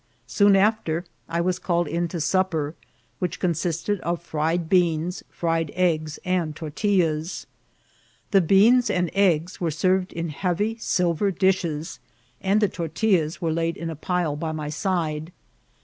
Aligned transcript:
Soon 0.25 0.55
after 0.55 1.05
I 1.29 1.41
was 1.41 1.59
called 1.59 1.87
in 1.87 2.07
to 2.07 2.19
supper, 2.19 2.73
which 3.19 3.39
consisted 3.39 3.99
of 3.99 4.19
fried 4.23 4.67
beans, 4.67 5.21
fried 5.29 5.71
eggs, 5.75 6.17
and 6.25 6.55
tortillas. 6.55 7.45
The 8.31 8.41
beans 8.41 8.89
and 8.89 9.11
eggs 9.13 9.61
were 9.61 9.69
served 9.69 10.17
on 10.17 10.29
heavy 10.29 10.75
silver 10.79 11.29
dishes, 11.29 11.99
and 12.41 12.61
the 12.61 12.67
tortil 12.67 12.81
1 12.81 12.81
WIDDINO 12.97 13.13
BALL. 13.39 13.41
166 13.41 13.41
las 13.41 13.41
were 13.41 13.53
laid 13.53 13.77
in 13.77 13.89
a 13.91 13.95
pile 13.95 14.35
by 14.35 14.51
my 14.51 14.69
side. 14.69 15.31